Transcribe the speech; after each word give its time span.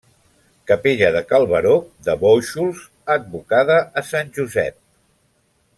Capella 0.69 1.09
de 1.15 1.21
Cal 1.31 1.45
Baró, 1.51 1.75
de 2.07 2.15
Bóixols, 2.23 2.81
advocada 3.17 3.79
a 4.03 4.05
sant 4.13 4.33
Josep. 4.41 4.81